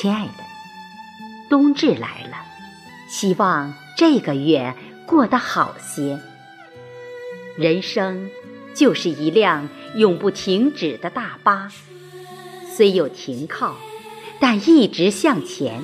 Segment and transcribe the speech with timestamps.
[0.00, 0.44] 亲爱的，
[1.50, 2.36] 冬至来了，
[3.08, 4.76] 希望这个月
[5.08, 6.20] 过得好些。
[7.56, 8.30] 人生
[8.76, 11.72] 就是一辆永不停止的大巴，
[12.76, 13.74] 虽有停靠，
[14.38, 15.82] 但一直向前。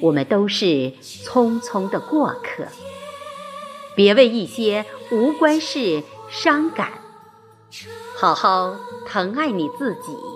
[0.00, 2.68] 我们都是匆匆的过客，
[3.96, 6.92] 别为一些无关事伤感，
[8.14, 10.27] 好好疼爱你自己。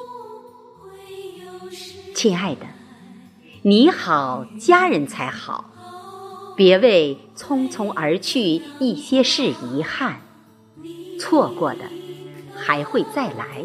[2.22, 2.66] 亲爱的，
[3.62, 5.72] 你好，家人才好。
[6.54, 10.20] 别为匆匆而去一些事遗憾，
[11.18, 11.80] 错过的
[12.54, 13.64] 还会再来。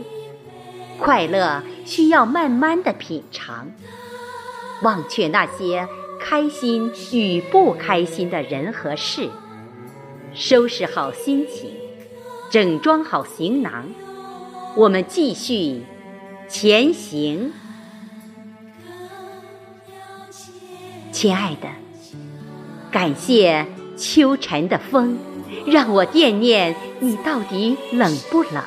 [0.97, 3.67] 快乐需要慢慢的品尝，
[4.81, 5.87] 忘却那些
[6.19, 9.29] 开心与不开心的人和事，
[10.33, 11.69] 收拾好心情，
[12.49, 13.85] 整装好行囊，
[14.75, 15.83] 我们继续
[16.49, 17.53] 前行。
[21.19, 21.67] 亲爱的，
[22.91, 23.65] 感谢
[23.97, 25.17] 秋晨的风，
[25.65, 28.61] 让我惦念你到底冷不冷；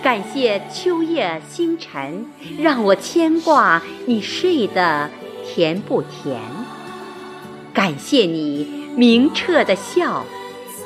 [0.00, 2.24] 感谢秋夜星辰，
[2.56, 5.10] 让我牵挂你睡得
[5.44, 6.38] 甜不甜；
[7.74, 10.24] 感谢你明澈的笑，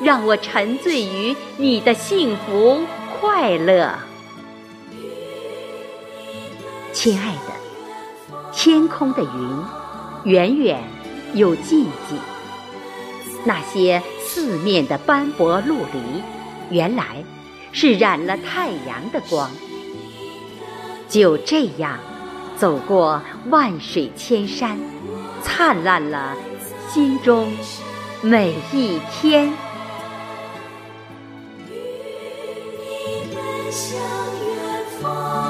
[0.01, 2.81] 让我沉醉于你的幸福
[3.19, 3.93] 快乐。
[6.91, 9.84] 亲爱的，天空的云。
[10.25, 10.81] 远远
[11.35, 12.17] 又近近
[13.45, 16.23] 那些四面的斑驳陆离
[16.71, 17.23] 原来
[17.71, 19.51] 是染了太阳的光。
[21.07, 21.99] 就这样
[22.57, 24.79] 走过万水千山
[25.43, 26.35] 灿烂了
[26.89, 27.47] 心中
[28.23, 29.53] 每一天。
[31.69, 31.73] 与
[32.79, 35.44] 你奔向远方